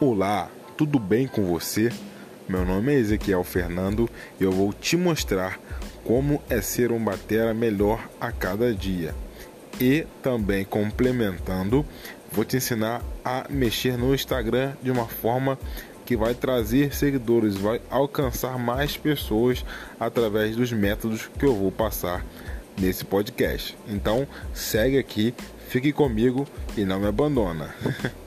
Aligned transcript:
Olá, 0.00 0.50
tudo 0.76 0.98
bem 0.98 1.26
com 1.26 1.46
você? 1.46 1.90
Meu 2.46 2.62
nome 2.62 2.92
é 2.92 2.98
Ezequiel 2.98 3.42
Fernando 3.42 4.10
e 4.38 4.44
eu 4.44 4.52
vou 4.52 4.70
te 4.70 4.98
mostrar 4.98 5.58
como 6.04 6.42
é 6.50 6.60
ser 6.60 6.92
um 6.92 7.02
batera 7.02 7.54
melhor 7.54 8.06
a 8.20 8.30
cada 8.30 8.74
dia. 8.74 9.14
E 9.80 10.04
também 10.20 10.62
complementando, 10.62 11.86
vou 12.30 12.44
te 12.44 12.56
ensinar 12.56 13.02
a 13.24 13.46
mexer 13.48 13.96
no 13.96 14.14
Instagram 14.14 14.74
de 14.82 14.90
uma 14.90 15.06
forma 15.06 15.56
que 16.04 16.16
vai 16.16 16.34
trazer 16.34 16.94
seguidores, 16.94 17.56
vai 17.56 17.80
alcançar 17.88 18.58
mais 18.58 18.96
pessoas 18.96 19.64
através 19.98 20.56
dos 20.56 20.70
métodos 20.70 21.30
que 21.38 21.46
eu 21.46 21.54
vou 21.54 21.72
passar 21.72 22.26
nesse 22.78 23.04
podcast. 23.04 23.74
Então, 23.88 24.26
segue 24.52 24.98
aqui, 24.98 25.32
fique 25.68 25.92
comigo 25.92 26.46
e 26.76 26.84
não 26.84 27.00
me 27.00 27.06
abandona. 27.06 27.74